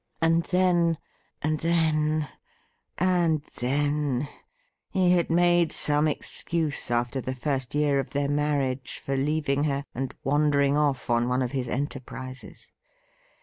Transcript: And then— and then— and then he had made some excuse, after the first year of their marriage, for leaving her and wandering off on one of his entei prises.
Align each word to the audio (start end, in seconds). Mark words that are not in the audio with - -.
And 0.19 0.41
then— 0.45 0.97
and 1.43 1.59
then— 1.59 2.27
and 2.97 3.43
then 3.59 4.27
he 4.89 5.11
had 5.11 5.29
made 5.29 5.71
some 5.71 6.07
excuse, 6.07 6.89
after 6.89 7.21
the 7.21 7.35
first 7.35 7.75
year 7.75 7.99
of 7.99 8.09
their 8.09 8.27
marriage, 8.27 8.99
for 9.05 9.15
leaving 9.15 9.65
her 9.65 9.85
and 9.93 10.15
wandering 10.23 10.75
off 10.75 11.11
on 11.11 11.29
one 11.29 11.43
of 11.43 11.51
his 11.51 11.67
entei 11.67 12.03
prises. 12.03 12.71